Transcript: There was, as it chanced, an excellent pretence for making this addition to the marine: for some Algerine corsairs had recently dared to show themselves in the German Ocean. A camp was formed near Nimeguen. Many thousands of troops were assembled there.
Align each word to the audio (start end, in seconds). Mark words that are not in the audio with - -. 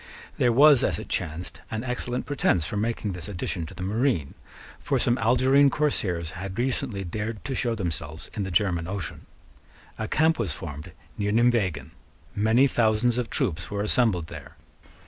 There 0.39 0.51
was, 0.51 0.83
as 0.83 0.97
it 0.97 1.09
chanced, 1.09 1.61
an 1.69 1.83
excellent 1.83 2.25
pretence 2.25 2.65
for 2.65 2.75
making 2.75 3.11
this 3.11 3.27
addition 3.27 3.67
to 3.67 3.75
the 3.75 3.83
marine: 3.83 4.33
for 4.79 4.97
some 4.97 5.15
Algerine 5.19 5.69
corsairs 5.69 6.31
had 6.31 6.57
recently 6.57 7.03
dared 7.03 7.45
to 7.45 7.53
show 7.53 7.75
themselves 7.75 8.31
in 8.33 8.41
the 8.41 8.49
German 8.49 8.87
Ocean. 8.87 9.27
A 9.99 10.07
camp 10.07 10.39
was 10.39 10.53
formed 10.53 10.91
near 11.19 11.31
Nimeguen. 11.31 11.91
Many 12.33 12.65
thousands 12.65 13.19
of 13.19 13.29
troops 13.29 13.69
were 13.69 13.83
assembled 13.83 14.25
there. 14.25 14.57